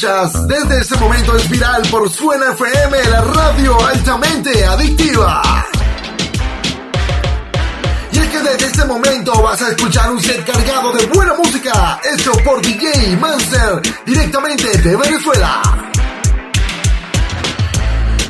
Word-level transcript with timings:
desde 0.00 0.80
ese 0.80 0.96
momento 0.96 1.36
es 1.36 1.50
viral 1.50 1.82
por 1.90 2.08
Suena 2.08 2.52
FM, 2.52 3.04
la 3.10 3.20
radio 3.20 3.86
altamente 3.86 4.64
adictiva. 4.64 5.42
Y 8.10 8.18
es 8.18 8.26
que 8.28 8.38
desde 8.38 8.66
este 8.66 8.84
momento 8.86 9.42
vas 9.42 9.60
a 9.60 9.68
escuchar 9.68 10.10
un 10.10 10.22
set 10.22 10.42
cargado 10.46 10.92
de 10.92 11.04
buena 11.04 11.34
música, 11.34 12.00
hecho 12.14 12.32
por 12.42 12.62
DJ 12.62 13.14
Monster, 13.18 13.82
directamente 14.06 14.78
de 14.78 14.96
Venezuela. 14.96 15.60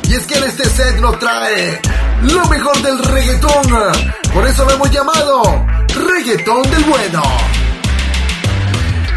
Y 0.09 0.15
es 0.15 0.27
que 0.27 0.39
en 0.39 0.45
este 0.45 0.65
set 0.65 0.99
nos 0.99 1.17
trae 1.21 1.81
lo 2.23 2.47
mejor 2.47 2.83
del 2.83 2.99
reggaetón, 2.99 3.93
por 4.35 4.45
eso 4.45 4.65
lo 4.65 4.73
hemos 4.73 4.91
llamado 4.91 5.65
Reggaetón 5.95 6.63
del 6.63 6.83
Bueno. 6.83 7.23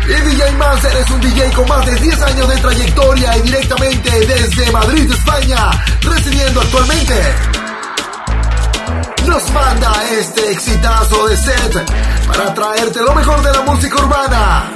Y 0.05 0.13
DJ 0.13 0.51
Manser 0.57 0.95
es 0.97 1.09
un 1.11 1.21
DJ 1.21 1.51
con 1.53 1.67
más 1.67 1.85
de 1.85 1.95
10 1.95 2.21
años 2.21 2.49
de 2.49 2.57
trayectoria 2.57 3.37
y 3.37 3.41
directamente 3.41 4.09
desde 4.27 4.71
Madrid, 4.71 5.09
España, 5.09 5.71
residiendo 6.01 6.59
actualmente. 6.59 7.13
Nos 9.25 9.51
manda 9.51 9.91
este 10.11 10.51
exitazo 10.51 11.27
de 11.27 11.37
set 11.37 11.91
para 12.27 12.53
traerte 12.53 12.99
lo 12.99 13.15
mejor 13.15 13.41
de 13.43 13.51
la 13.53 13.61
música 13.61 13.95
urbana. 13.95 14.71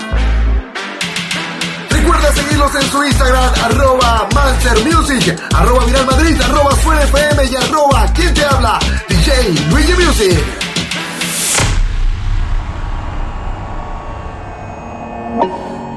Recuerda 1.90 2.34
seguirlos 2.34 2.76
en 2.76 2.92
su 2.92 3.04
Instagram, 3.04 3.54
arroba 3.66 4.30
Manser 4.34 4.86
Music, 4.86 5.36
arroba 5.54 5.86
Viral 5.86 6.06
Madrid, 6.06 6.42
arroba 6.42 6.72
Suena 6.82 7.04
FM 7.04 7.46
y 7.46 7.56
arroba 7.58 8.06
¿Quién 8.14 8.34
te 8.34 8.46
habla? 8.46 8.80
DJ 9.10 9.54
Luigi 9.70 9.94
Music. 9.94 10.57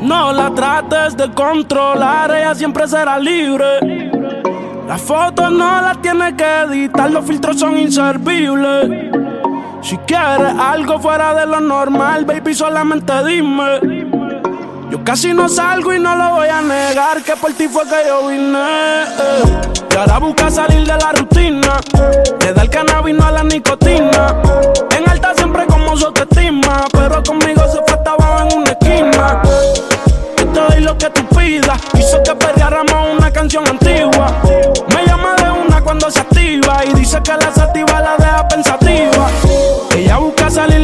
No 0.01 0.33
la 0.33 0.51
trates 0.55 1.17
de 1.17 1.31
controlar, 1.33 2.31
ella 2.34 2.55
siempre 2.55 2.89
será 2.89 3.19
libre. 3.19 4.11
La 4.89 4.97
foto 4.97 5.51
no 5.51 5.81
la 5.83 5.95
tiene 6.01 6.34
que 6.34 6.61
editar, 6.62 7.11
los 7.11 7.25
filtros 7.25 7.59
son 7.61 7.79
inservibles. 7.79 9.11
Si 9.83 9.97
quieres 9.98 10.55
algo 10.59 10.98
fuera 10.98 11.34
de 11.34 11.47
lo 11.47 11.61
normal, 11.61 12.25
baby, 12.25 12.55
solamente 12.55 13.12
dime. 13.25 14.09
Yo 14.91 15.05
casi 15.05 15.33
no 15.33 15.48
salgo 15.48 15.95
y 15.95 16.01
no 16.01 16.17
lo 16.17 16.31
voy 16.31 16.48
a 16.48 16.61
negar, 16.61 17.23
que 17.23 17.37
por 17.37 17.53
ti 17.53 17.69
fue 17.69 17.84
que 17.84 18.09
yo 18.09 18.27
vine. 18.27 19.05
Y 19.91 19.97
ahora 19.97 20.19
busca 20.19 20.51
salir 20.51 20.81
de 20.81 20.97
la 20.97 21.12
rutina, 21.12 21.81
le 22.41 22.53
da 22.53 22.62
el 22.62 22.71
cannabis 22.71 23.15
no 23.15 23.25
a 23.25 23.31
la 23.31 23.45
nicotina. 23.45 24.34
En 24.98 25.09
alta 25.09 25.33
siempre 25.37 25.67
como 25.67 25.80
Hizo 31.98 32.23
que 32.23 32.34
perdiéramos 32.34 33.17
una 33.19 33.31
canción 33.33 33.67
antigua. 33.67 34.41
Me 34.95 35.06
llama 35.06 35.34
de 35.36 35.50
una 35.50 35.81
cuando 35.83 36.11
se 36.11 36.20
activa 36.20 36.84
y 36.84 36.95
dice 36.95 37.21
que 37.22 37.32
la 37.32 37.53
sativa 37.54 38.00
la 38.00 38.16
deja 38.16 38.49
pensativa. 38.49 39.28
Ella 39.97 40.19
busca 40.19 40.50
salir 40.50 40.81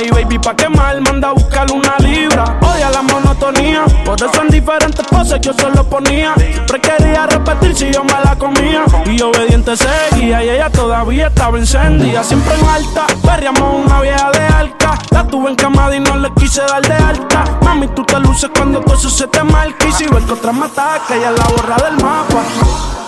Y 0.00 0.10
baby, 0.10 0.38
pa' 0.38 0.54
quemar, 0.54 1.00
manda 1.00 1.30
a 1.30 1.32
buscar 1.32 1.66
una 1.72 1.96
libra. 1.98 2.44
Odia 2.60 2.90
la 2.90 3.02
monotonía, 3.02 3.84
por 4.04 4.16
eso 4.16 4.42
en 4.42 4.48
diferentes 4.48 5.04
poses 5.06 5.40
yo 5.40 5.52
se 5.52 5.68
lo 5.70 5.82
ponía. 5.84 6.34
Siempre 6.36 6.80
quería 6.80 7.26
repetir 7.26 7.74
si 7.74 7.90
yo 7.90 8.04
me 8.04 8.12
la 8.24 8.36
comía. 8.36 8.84
Y 9.06 9.20
obediente 9.20 9.76
seguía, 9.76 10.44
y 10.44 10.50
ella 10.50 10.70
todavía 10.70 11.26
estaba 11.26 11.58
encendida. 11.58 12.22
Siempre 12.22 12.54
en 12.54 12.66
alta, 12.66 13.06
perriamos 13.24 13.86
una 13.86 14.00
vieja 14.00 14.30
de 14.30 14.46
alca. 14.46 14.98
La 15.10 15.26
tuve 15.26 15.50
en 15.50 15.56
camada 15.56 15.96
y 15.96 16.00
no 16.00 16.16
le 16.16 16.32
quise 16.34 16.60
dar 16.62 16.82
de 16.82 16.94
alta. 16.94 17.44
Mami, 17.62 17.88
tú 17.88 18.04
te 18.04 18.20
luces 18.20 18.50
cuando 18.54 18.80
todo 18.80 18.94
eso 18.94 19.10
se 19.10 19.26
te 19.26 19.42
marca. 19.42 19.86
Y 19.88 19.92
si 19.92 20.06
ves 20.06 20.22
que 20.24 20.32
otra 20.32 20.52
mata, 20.52 21.00
que 21.08 21.16
ella 21.16 21.32
la 21.32 21.44
borra 21.44 21.76
del 21.76 21.96
mapa. 21.96 22.44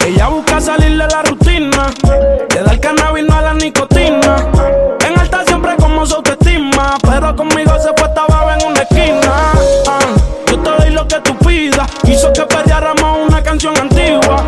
Ella 0.05 0.29
busca 0.29 0.61
salir 0.61 0.91
de 0.91 1.07
la 1.07 1.23
rutina, 1.23 1.91
le 2.55 2.63
da 2.63 2.73
el 2.73 2.81
cannabis 2.81 3.25
no 3.29 3.37
a 3.37 3.43
la 3.43 3.55
nicotina. 3.55 4.37
En 5.07 5.19
alta 5.19 5.40
su 6.07 6.15
autoestima, 6.15 6.97
pero 7.03 7.35
conmigo 7.37 7.73
se 7.79 7.91
fue 7.97 8.09
estaba 8.09 8.57
en 8.59 8.67
una 8.67 8.83
esquina. 8.83 9.53
Ah, 9.87 10.01
yo 10.47 10.59
te 10.59 10.71
doy 10.71 10.91
lo 10.91 11.07
que 11.07 11.21
tú 11.21 11.37
pidas, 11.39 11.91
hizo 12.05 12.33
que 12.33 12.43
perdiéramos 12.43 13.29
una 13.29 13.43
canción 13.43 13.77
antigua. 13.77 14.45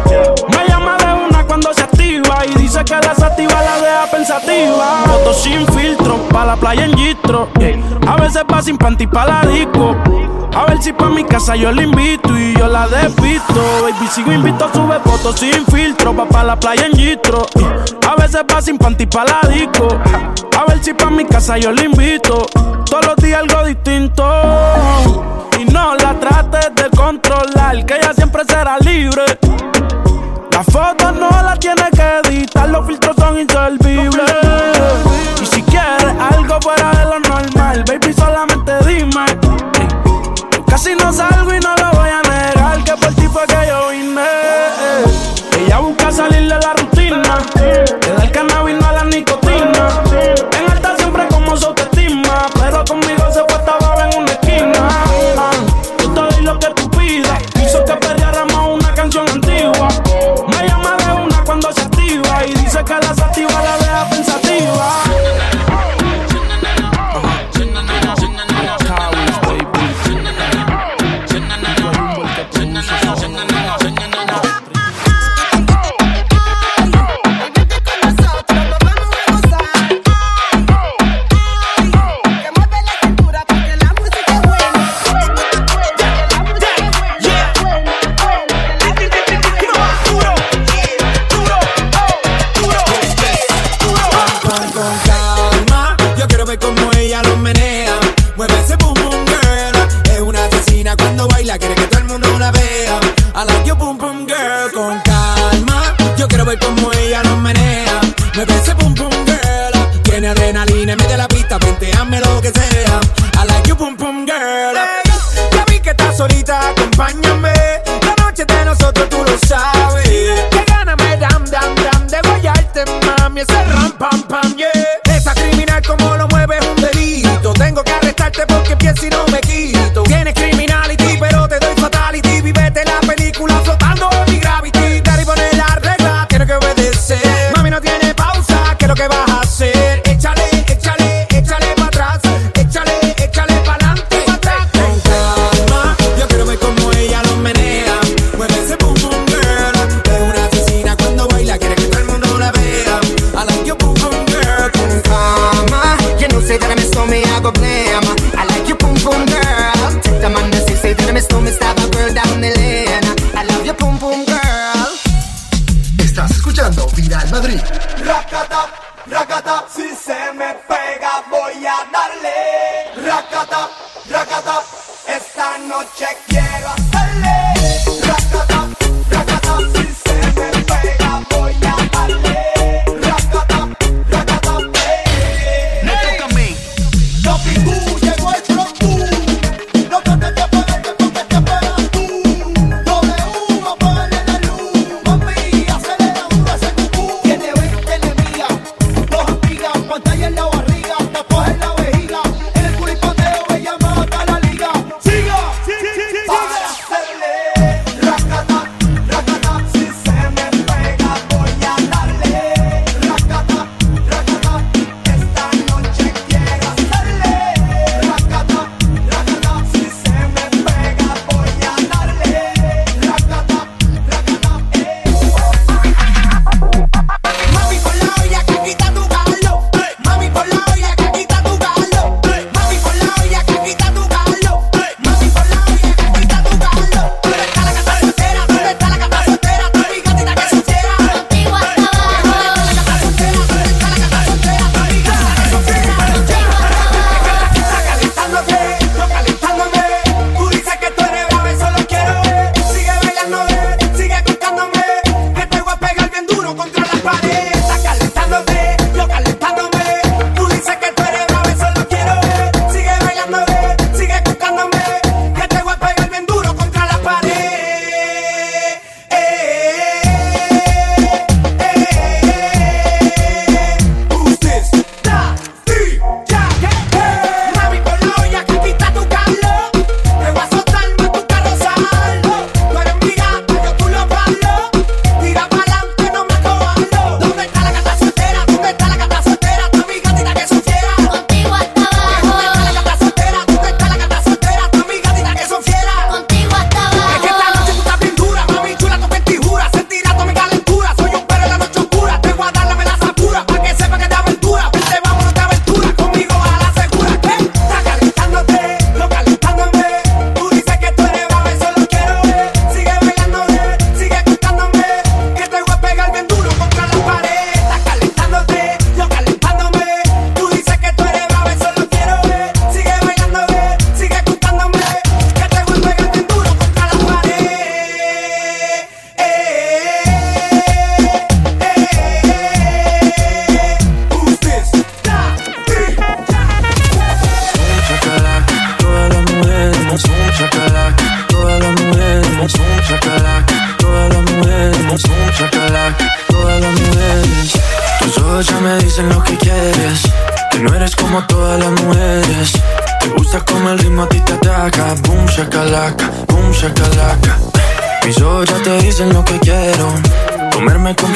Pa' 6.32 6.46
la 6.46 6.56
playa 6.56 6.86
en 6.86 6.96
gistro. 6.96 7.48
A 8.08 8.16
veces 8.16 8.42
va 8.50 8.62
sin 8.62 8.78
panty 8.78 9.06
pa' 9.06 9.26
la 9.26 9.42
disco. 9.42 9.94
A 10.54 10.66
ver 10.66 10.82
si 10.82 10.92
pa' 10.92 11.08
mi 11.08 11.24
casa 11.24 11.54
yo 11.56 11.70
la 11.70 11.82
invito 11.82 12.36
y 12.36 12.54
yo 12.56 12.66
la 12.68 12.88
despisto. 12.88 13.60
Baby, 13.82 14.08
sigo 14.10 14.32
invito, 14.32 14.68
sube 14.72 14.98
fotos 15.04 15.38
sin 15.38 15.64
filtro. 15.66 16.14
Va 16.14 16.24
pa' 16.26 16.42
la 16.42 16.58
playa 16.58 16.86
en 16.86 16.92
gistro. 16.92 17.46
A 18.08 18.20
veces 18.20 18.42
va 18.52 18.62
sin 18.62 18.78
panty 18.78 19.06
pa' 19.06 19.24
la 19.24 19.48
disco. 19.48 19.88
A 20.58 20.64
ver 20.66 20.82
si 20.82 20.94
pa' 20.94 21.10
mi 21.10 21.24
casa 21.26 21.58
yo 21.58 21.70
la 21.72 21.84
invito. 21.84 22.46
Todos 22.86 23.06
los 23.06 23.16
días 23.16 23.40
algo 23.40 23.64
distinto. 23.64 24.24
Y 25.60 25.64
no 25.66 25.94
la 25.96 26.14
trates 26.18 26.74
de 26.74 26.90
controlar, 26.96 27.84
que 27.86 27.94
ella 27.96 28.12
siempre 28.14 28.42
será 28.44 28.78
libre. 28.78 29.24
La 30.64 30.72
foto 30.72 31.10
no 31.10 31.28
la 31.28 31.56
tiene 31.56 31.82
que 31.90 32.30
editar, 32.30 32.68
los 32.68 32.86
filtros 32.86 33.16
son 33.16 33.36
inservibles. 33.36 34.30
Y 35.42 35.46
si 35.46 35.60
quieres 35.62 36.14
algo 36.30 36.56
fuera 36.60 36.92
de 36.92 37.04
lo 37.06 37.18
normal, 37.18 37.82
baby, 37.84 38.12
solamente 38.12 38.51
pero 111.58 112.31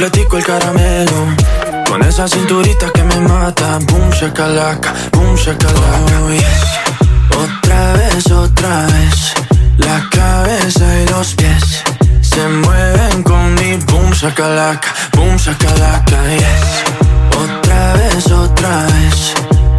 retico 0.06 0.36
el 0.36 0.44
caramelo. 0.44 1.34
Con 1.88 2.02
esa 2.02 2.28
cinturita 2.28 2.90
que 2.94 3.02
me 3.02 3.20
mata. 3.20 3.78
Boom, 3.88 4.10
shakalaka, 4.10 4.94
boom, 5.12 5.34
shakalaka. 5.34 6.20
Oh, 6.22 6.30
yes. 6.30 6.62
Otra 7.44 7.92
vez, 7.94 8.30
otra 8.30 8.86
vez. 8.86 9.34
La 9.78 9.98
cabeza 10.10 10.84
y 11.00 11.06
los 11.08 11.34
pies 11.34 11.82
se 12.20 12.48
mueven 12.48 13.22
con 13.24 13.54
mi 13.54 13.76
boom, 13.88 14.10
shakalaka, 14.12 14.88
boom, 15.14 15.36
shakalaka. 15.36 16.18
Yes. 16.42 16.66
Otra 17.44 17.92
vez, 17.94 18.26
otra 18.30 18.86
vez. 18.92 19.34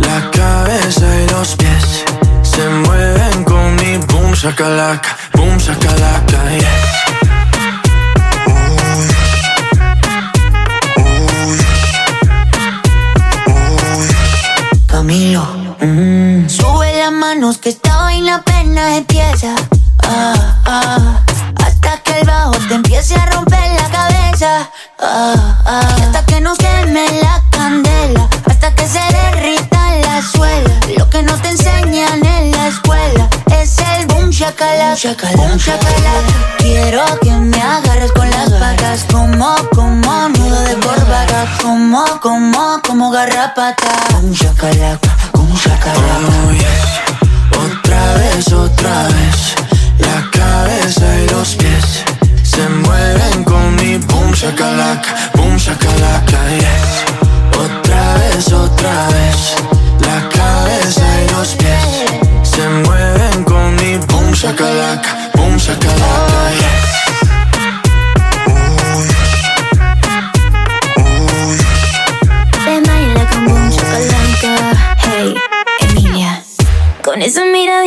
La 0.07 0.29
cabeza 0.31 1.05
y 1.24 1.29
los 1.31 1.55
pies 1.55 2.03
se 2.43 2.67
mueven 2.67 3.43
con 3.46 3.75
mi 3.75 3.98
boom, 4.10 4.34
shakalaka, 4.34 5.10
boom, 5.34 5.57
shakalaka. 5.57 6.39
Yes. 6.51 7.06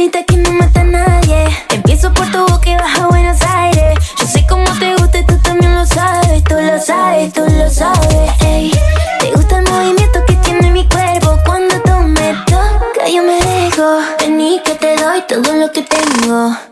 que 0.08 0.36
no 0.38 0.52
mata 0.52 0.80
a 0.80 0.84
nadie. 0.84 1.44
Empiezo 1.68 2.10
por 2.14 2.26
tu 2.32 2.38
boca 2.38 2.70
y 2.70 2.74
baja 2.74 3.04
a 3.04 3.08
Buenos 3.08 3.42
Aires. 3.42 3.98
Yo 4.18 4.26
sé 4.26 4.46
cómo 4.48 4.64
te 4.78 4.96
gusta 4.96 5.18
y 5.18 5.26
tú 5.26 5.36
también 5.42 5.74
lo 5.74 5.84
sabes. 5.84 6.42
Tú 6.44 6.54
lo 6.54 6.80
sabes, 6.80 7.32
tú 7.34 7.42
lo 7.46 7.68
sabes. 7.68 8.32
Te 9.20 9.30
gusta 9.34 9.58
el 9.58 9.70
movimiento 9.70 10.24
que 10.26 10.34
tiene 10.36 10.70
mi 10.70 10.88
cuerpo. 10.88 11.38
Cuando 11.44 11.78
tú 11.82 11.92
me 12.00 12.32
tocas, 12.46 13.12
yo 13.14 13.22
me 13.22 13.44
dejo. 13.44 13.98
Vení 14.20 14.62
que 14.64 14.74
te 14.74 14.96
doy 14.96 15.22
todo 15.28 15.54
lo 15.54 15.70
que 15.70 15.82
tengo. 15.82 16.69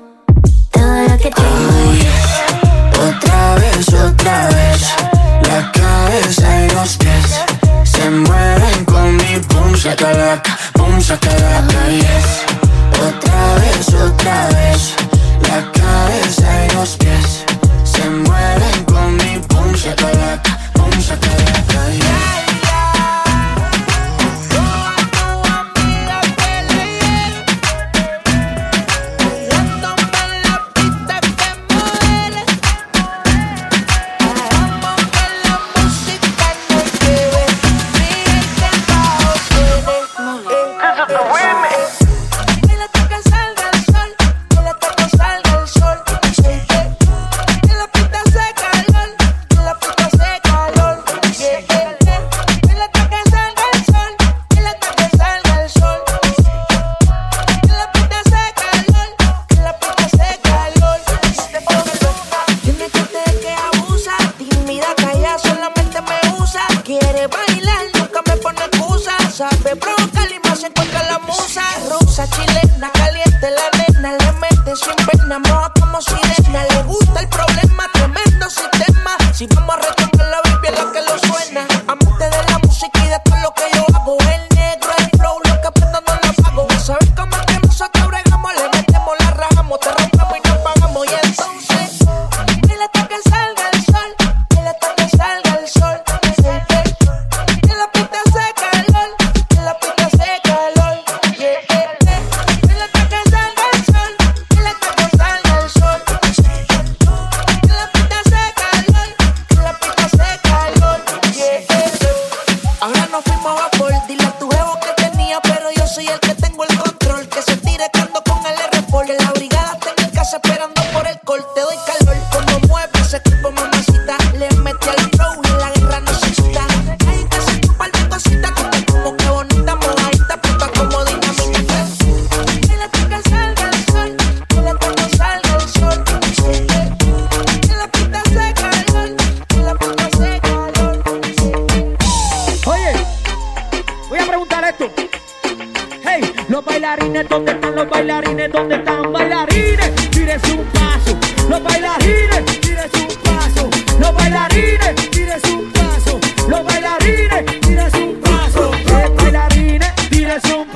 Los 146.48 146.64
bailarines, 146.64 147.28
¿dónde 147.28 147.52
están 147.52 147.74
los 147.74 147.90
bailarines? 147.90 148.50
¿Dónde 148.50 148.76
están 148.76 149.12
bailarines? 149.12 149.94
Tírese 150.10 150.52
un 150.52 150.64
paso. 150.66 151.18
Los 151.46 151.62
bailarines, 151.62 152.60
tírese 152.62 153.00
un 153.00 153.22
paso. 153.22 153.70
Los 154.00 154.14
bailarines, 154.14 155.10
tírese 155.10 155.52
un 155.52 155.70
paso. 155.72 156.18
Los 156.48 156.64
bailarines, 156.64 157.60
tírese 157.60 158.02
un 158.02 158.20
paso. 158.22 158.70
Los 158.86 159.16
bailarines, 159.16 159.94
tírese 160.08 160.54
un 160.54 160.64
paso. 160.64 160.67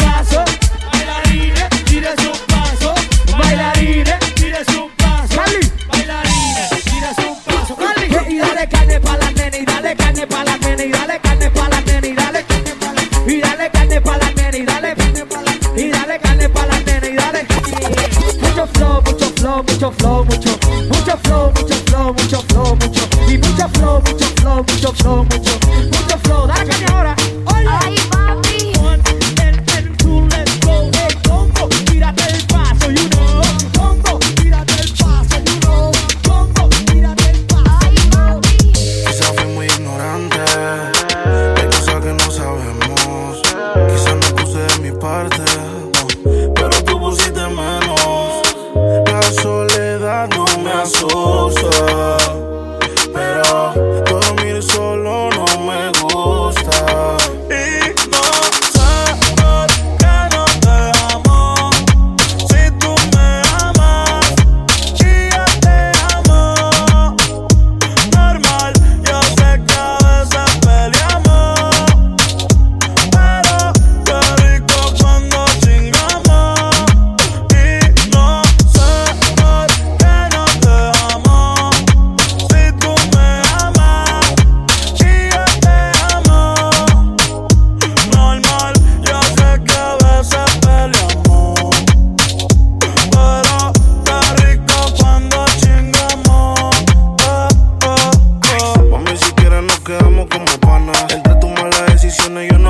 Chuck, 24.82 24.96
chuck, 24.96 25.28
chuck. 25.44 25.62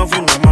novo 0.03 0.42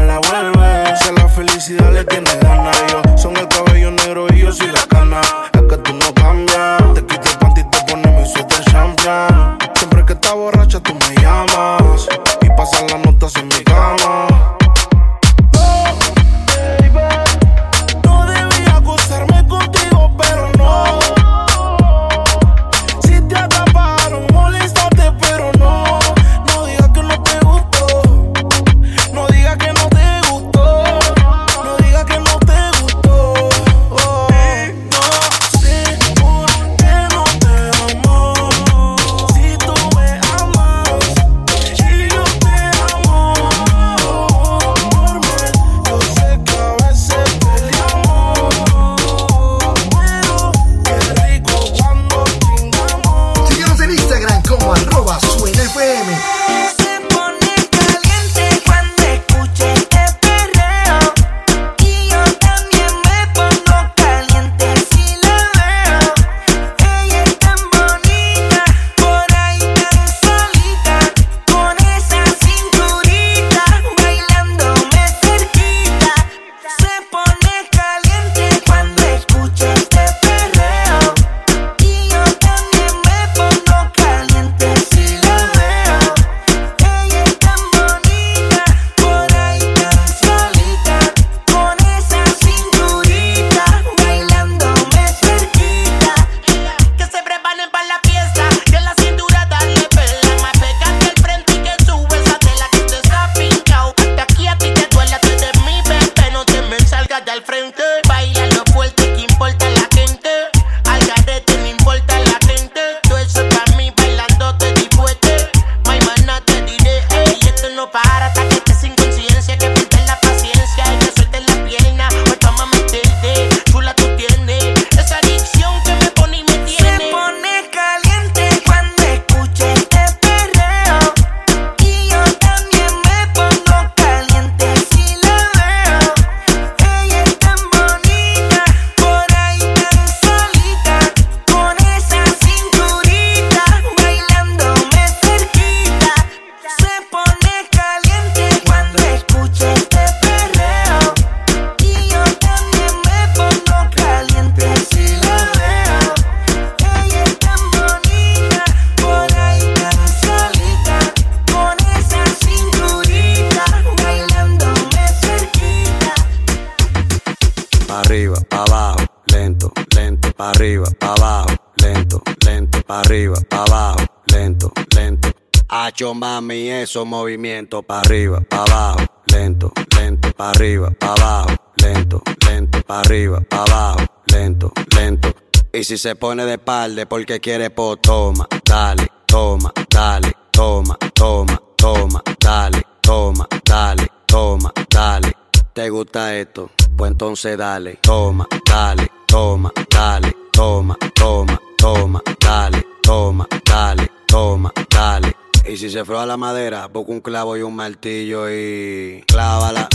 abajo, 173.63 174.05
lento, 174.27 174.71
lento. 174.95 175.29
Hacho 175.69 176.13
mami, 176.13 176.69
esos 176.69 177.05
movimientos 177.05 177.83
pa' 177.85 177.99
arriba, 178.01 178.41
pa' 178.41 178.63
abajo, 178.63 179.05
lento, 179.31 179.71
lento, 179.95 180.31
pa' 180.33 180.49
arriba, 180.49 180.91
pa' 180.99 181.13
abajo, 181.13 181.55
lento, 181.77 182.21
lento, 182.45 182.81
pa' 182.81 182.99
arriba, 182.99 183.41
pa' 183.49 183.63
abajo, 183.63 184.05
lento, 184.33 184.71
lento. 184.95 185.33
Y 185.73 185.83
si 185.85 185.97
se 185.97 186.15
pone 186.15 186.45
de 186.45 186.57
palde 186.57 187.05
porque 187.05 187.39
quiere 187.39 187.69
po, 187.69 187.95
toma, 187.97 188.47
dale, 188.65 189.07
toma, 189.25 189.71
dale, 189.89 190.33
toma, 190.51 190.97
toma, 191.13 191.61
toma, 191.77 192.21
dale, 192.39 192.81
toma, 193.01 193.47
dale, 193.63 194.07
toma, 194.25 194.73
dale. 194.89 195.31
¿Te 195.73 195.89
gusta 195.89 196.35
esto? 196.35 196.71
Pues 196.97 197.11
entonces 197.11 197.57
dale, 197.57 197.99
toma, 198.01 198.45
dale, 198.65 199.09
toma, 199.25 199.71
dale, 199.89 200.35
toma, 200.51 200.97
toma, 201.15 201.57
toma, 201.77 202.21
dale, 202.41 202.85
toma, 203.03 203.47
dale, 203.65 204.11
toma, 204.27 204.71
dale. 204.89 205.35
Y 205.67 205.77
si 205.77 205.89
se 205.89 206.03
froa 206.03 206.25
la 206.25 206.37
madera, 206.37 206.87
busca 206.87 207.11
un 207.11 207.21
clavo 207.21 207.55
y 207.55 207.61
un 207.61 207.75
martillo 207.75 208.49
y 208.49 209.23
clávala, 209.27 209.87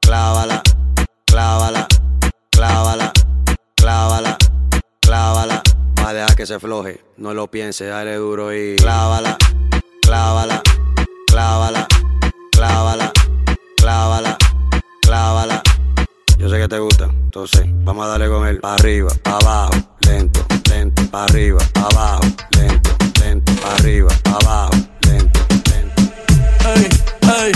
clávala, 0.00 0.62
clávala, 1.26 1.86
clávala, 2.50 3.12
clávala, 3.76 4.36
clávala. 5.00 5.62
Va 6.02 6.08
a 6.08 6.12
dejar 6.12 6.36
que 6.36 6.46
se 6.46 6.58
floje, 6.60 7.04
no 7.16 7.34
lo 7.34 7.48
piense, 7.48 7.86
dale 7.86 8.14
duro 8.16 8.54
y 8.54 8.76
clávala, 8.76 9.36
clávala, 10.02 10.62
clávala, 11.26 11.86
clávala, 12.52 13.12
clávala, 13.76 14.36
clávala. 15.02 15.62
Yo 16.38 16.48
sé 16.48 16.58
que 16.58 16.68
te 16.68 16.78
gusta, 16.78 17.04
entonces 17.04 17.66
vamos 17.84 18.06
a 18.06 18.08
darle 18.08 18.28
con 18.28 18.46
él. 18.46 18.60
Pa' 18.60 18.74
arriba, 18.74 19.10
pa' 19.22 19.36
abajo, 19.36 19.74
lento, 20.10 20.40
lento, 20.68 21.02
pa' 21.10 21.24
arriba, 21.24 21.58
pa' 21.72 21.86
abajo, 21.92 22.20
lento, 22.56 22.90
lento, 23.22 23.52
pa' 23.62 23.74
arriba, 23.74 24.08
pa' 24.24 24.36
abajo, 24.42 24.70
lento, 25.06 25.40
lento. 25.70 26.02
Ey, 26.74 26.88
ey. 27.44 27.52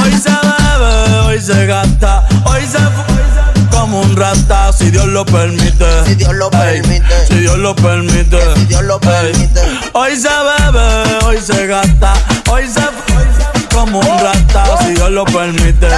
Hoy 0.00 0.12
se 0.12 0.30
bebe, 0.30 1.18
hoy 1.26 1.40
se 1.40 1.66
gasta, 1.66 2.24
hoy 2.44 2.62
se 2.62 2.78
fu- 2.78 3.70
como 3.70 4.00
un 4.02 4.16
rata, 4.16 4.72
si 4.72 4.90
Dios 4.90 5.06
lo 5.06 5.24
permite. 5.24 6.04
Si 6.06 6.14
Dios 6.14 6.34
lo 6.34 6.46
Ey, 6.52 6.80
permite. 6.80 7.26
Si 7.28 7.34
Dios 7.38 7.58
lo 7.58 7.74
permite. 7.74 8.38
si 8.54 8.64
Dios 8.66 8.82
lo 8.84 8.94
Ey. 9.02 9.08
permite. 9.32 9.60
Hoy 9.92 10.16
se 10.16 10.28
bebe, 10.28 11.24
hoy 11.24 11.38
se 11.40 11.66
gasta, 11.66 12.12
hoy 12.50 12.68
se 12.68 12.80
fu- 12.80 13.68
como 13.74 13.98
un 14.00 14.18
rata, 14.20 14.64
si 14.82 14.94
Dios 14.94 15.10
lo 15.10 15.24
permite. 15.24 15.88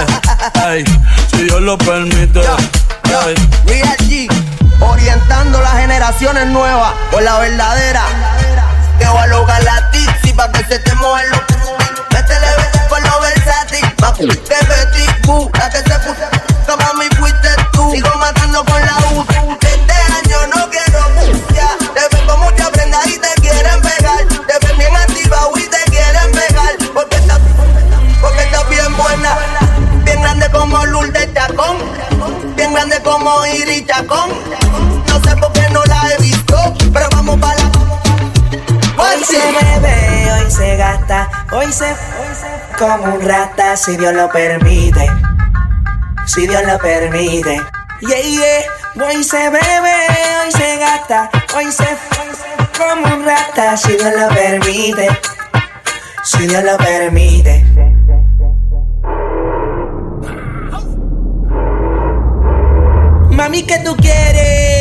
Ey, 0.69 0.83
si 1.31 1.43
Dios 1.43 1.61
lo 1.61 1.77
permite. 1.77 2.41
Real 3.65 3.95
G, 4.07 4.27
orientando 4.79 5.61
las 5.61 5.73
generaciones 5.73 6.47
nuevas 6.47 6.93
por 7.11 7.21
la 7.23 7.39
verdadera. 7.39 8.03
Que 8.99 9.07
voy 9.07 9.19
a 9.19 9.27
lograr 9.27 9.63
la 9.63 9.91
tixi 9.91 10.33
pa' 10.33 10.51
que 10.51 10.63
se 10.65 10.79
te 10.79 10.95
muevan 10.95 11.29
los 11.29 11.39
Métele 12.13 12.47
por 12.89 13.01
lo 13.01 13.19
versátil, 13.21 13.91
pa' 13.97 14.13
que 14.13 14.25
Betty 14.27 15.05
Boo, 15.25 15.49
la 15.57 15.69
que 15.69 15.77
se 15.77 15.99
puso. 15.99 16.43
Como 16.67 16.93
mi 16.93 17.07
fuiste 17.17 17.49
tú, 17.71 17.91
sigo 17.91 18.09
matando 18.19 18.63
con 18.65 18.79
la 18.79 18.97
U. 19.13 19.25
Este 19.61 19.93
año 19.93 20.37
no 20.55 20.69
quiero 20.69 21.09
bucear. 21.15 21.77
Te 21.77 22.15
ven 22.15 22.27
con 22.27 22.39
mucha 22.41 22.69
prenda 22.69 22.99
y 23.05 23.17
te 23.17 23.41
quieren 23.41 23.81
pegar. 23.81 24.19
Te 24.27 24.67
ven 24.67 24.77
bien 24.77 24.95
activado 24.95 25.51
y 25.57 25.67
te 25.67 25.91
quieren 25.91 26.31
pegar. 26.31 26.75
Porque 26.93 27.15
estás, 27.15 27.39
porque 28.21 28.43
estás 28.43 28.69
bien 28.69 28.95
buena. 28.95 29.37
Bien 30.03 30.21
grande 30.21 30.49
como 30.51 30.85
Lourdes 30.85 31.33
Chacón. 31.33 31.77
Bien 32.55 32.73
grande 32.73 33.01
como 33.01 33.45
Iri 33.47 33.85
Chacón. 33.85 34.29
No 35.13 35.19
sé 35.19 35.35
por 35.37 35.53
qué 35.53 35.69
no 35.69 35.83
la 35.85 36.09
he 36.09 36.21
visto, 36.23 36.57
pero 36.91 37.07
vamos 37.11 37.39
para 37.39 37.55
la. 37.55 37.71
Hoy 38.97 39.23
se 39.23 39.37
bebe, 39.37 40.31
hoy 40.33 40.51
se 40.51 40.75
gasta, 40.75 41.29
hoy 41.51 41.71
se 41.71 41.95
como 42.79 43.13
un 43.13 43.21
rata 43.21 43.77
si 43.77 43.95
Dios 43.95 44.11
lo 44.15 44.27
permite. 44.29 45.07
Si 46.25 46.47
Dios 46.47 46.63
lo 46.65 46.79
permite. 46.79 47.61
Yeah, 48.01 48.21
yeah. 48.21 49.05
Hoy 49.05 49.23
se 49.23 49.37
bebe, 49.51 49.95
hoy 50.43 50.51
se 50.51 50.77
gasta, 50.77 51.29
hoy 51.55 51.71
se 51.71 51.85
como 52.75 53.15
un 53.15 53.23
rata 53.23 53.77
si 53.77 53.91
Dios 53.91 54.13
lo 54.17 54.29
permite. 54.29 55.09
Si 56.23 56.47
Dios 56.47 56.63
lo 56.63 56.75
permite. 56.77 57.63
Mami, 63.29 63.61
¿qué 63.63 63.77
tú 63.79 63.95
quieres? 63.97 64.72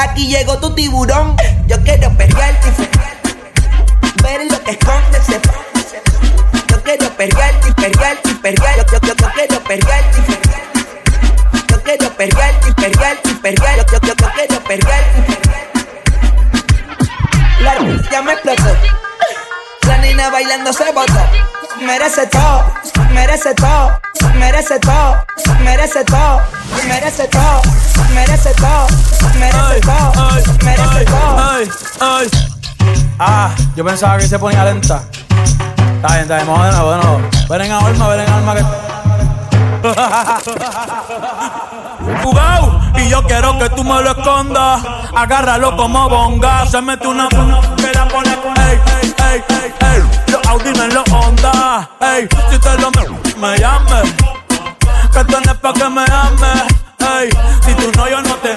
Aquí 0.00 0.28
llegó 0.28 0.58
tu 0.58 0.74
tiburón. 0.74 1.36
Yo 1.66 1.78
quiero 1.82 2.10
perrearte 2.16 2.68
y 2.70 4.22
ver 4.22 4.50
lo 4.50 4.64
que 4.64 4.70
esconde 4.70 5.18
ese 5.18 5.38
Yo 6.68 6.82
quiero 6.82 7.10
perrearte 7.16 7.68
y 7.68 7.72
perrear. 7.74 8.16
Yo, 8.24 8.32
yo, 8.32 8.98
yo, 9.00 9.14
yo 9.14 9.30
quiero 9.34 9.60
perrear. 9.64 10.04
Yo 11.68 11.82
quiero 11.82 12.16
perrearte 12.16 12.68
y 12.70 12.72
perrear. 12.72 13.76
Yo, 13.76 13.84
yo, 13.84 14.00
yo, 14.00 14.14
yo 14.14 14.30
quiero 14.34 14.64
perrear. 14.64 15.04
La 17.60 17.74
ya 18.10 18.22
me 18.22 18.32
explotó. 18.32 18.76
La 19.86 19.98
niña 19.98 20.30
bailando 20.30 20.72
se 20.72 20.90
botó. 20.92 21.20
Merece 21.82 22.26
todo, 22.26 22.74
merece 23.12 23.54
todo, 23.54 24.00
merece 24.34 24.78
todo, 24.80 25.24
merece 25.62 26.04
todo, 26.04 26.42
merece 26.86 27.28
todo, 27.28 27.62
merece 28.14 28.49
yo 33.80 33.86
pensaba 33.86 34.18
que 34.18 34.28
se 34.28 34.38
ponía 34.38 34.62
lenta. 34.62 35.04
Está 35.96 36.08
bien, 36.08 36.20
está 36.20 36.36
bien, 36.36 36.46
vamos 36.46 36.66
de 36.66 36.72
nuevo, 36.72 36.92
de. 36.92 36.98
Ven 37.48 37.62
en 37.62 37.72
alma, 37.72 38.08
ven 38.08 38.20
en 38.20 38.30
alma 38.30 38.54
que. 38.54 38.62
Jugao, 42.22 42.78
y 42.96 43.08
yo 43.08 43.22
quiero 43.22 43.58
que 43.58 43.70
tú 43.70 43.82
me 43.82 44.02
lo 44.02 44.10
escondas. 44.10 44.82
Agárralo 45.16 45.78
como 45.78 46.10
bonga. 46.10 46.66
Se 46.66 46.82
mete 46.82 47.06
una 47.06 47.26
que 47.30 47.36
la 47.94 48.06
pone. 48.06 48.38
Ey, 48.68 48.78
ey, 49.00 49.14
ey, 49.30 49.42
ey, 49.48 49.72
ey. 49.80 50.02
Los 50.30 50.46
Audi 50.46 50.68
en 50.68 50.94
los 50.94 51.10
Honda. 51.10 51.88
Ey, 52.00 52.28
si 52.50 52.58
te 52.58 52.76
lo 52.76 52.90
me, 52.90 53.08
me 53.38 53.58
llames. 53.58 54.12
Que 55.10 55.24
tú 55.24 55.38
no 55.42 55.52
es 55.52 55.58
pa' 55.58 55.72
que 55.72 55.88
me 55.88 56.02
ames. 56.02 56.64
Ey, 56.98 57.30
si 57.64 57.72
tú 57.72 57.90
no, 57.96 58.06
yo 58.10 58.20
no 58.20 58.34
te. 58.36 58.54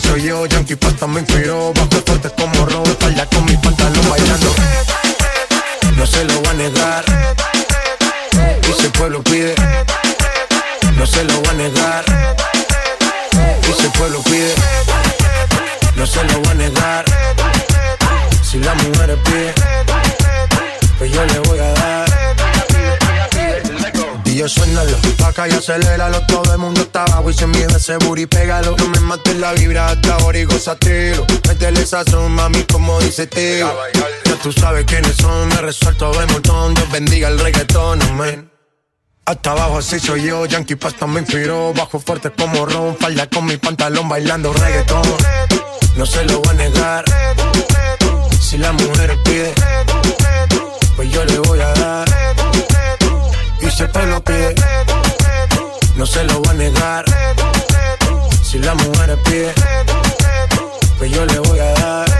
soy 0.00 0.22
yo, 0.22 0.46
Yankee 0.46 0.76
Pasta 0.76 1.06
me 1.06 1.20
inspiró 1.20 1.72
pégalo. 28.26 28.76
No 28.78 28.86
me 28.88 29.00
mates 29.00 29.36
la 29.36 29.52
vibra 29.52 29.88
hasta 29.88 30.14
ahora 30.14 30.38
y 30.38 30.44
gozatelo. 30.44 31.26
Métele 31.48 31.82
esa 31.82 32.04
mami, 32.28 32.62
como 32.64 33.00
dice 33.00 33.26
tío. 33.26 33.72
Ya 34.24 34.36
tú 34.42 34.52
sabes 34.52 34.84
quiénes 34.84 35.16
son, 35.16 35.48
me 35.48 35.56
resuelto 35.56 36.12
de 36.12 36.26
montón. 36.26 36.74
Dios 36.74 36.90
bendiga 36.90 37.28
el 37.28 37.38
reggaetón, 37.38 38.02
amén. 38.02 38.50
Hasta 39.26 39.52
abajo 39.52 39.78
así 39.78 39.98
soy 39.98 40.24
yo, 40.24 40.44
Yankee 40.44 40.76
Pasta 40.76 41.06
me 41.06 41.20
inspiró. 41.20 41.72
Bajo 41.72 41.98
fuerte 41.98 42.30
como 42.30 42.66
Ron, 42.66 42.96
falda 42.98 43.26
con 43.26 43.46
mi 43.46 43.56
pantalón 43.56 44.08
bailando 44.08 44.52
reggaetón. 44.52 45.02
No 45.96 46.04
se 46.04 46.24
lo 46.24 46.40
voy 46.40 46.50
a 46.50 46.52
negar. 46.54 47.04
Si 48.40 48.58
la 48.58 48.72
mujer 48.72 49.18
pide, 49.24 49.54
pues 50.96 51.10
yo 51.10 51.24
le 51.24 51.38
voy 51.38 51.60
a 51.60 51.72
dar. 51.72 52.08
Y 53.60 53.70
si 53.70 53.82
el 53.82 53.90
pelo 53.90 54.22
pide, 54.22 54.54
no 55.96 56.04
se 56.04 56.24
lo 56.24 56.40
voy 56.40 56.48
a 56.48 56.52
negar 56.54 57.43
si 58.54 58.60
la 58.60 58.72
mujer 58.72 59.18
pide, 59.24 59.52
pues 60.96 61.10
yo 61.10 61.26
le 61.26 61.38
voy 61.40 61.58
a 61.58 61.72
dar. 61.72 62.13